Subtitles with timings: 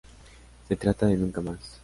[0.67, 1.79] Se trata de Nunca Más.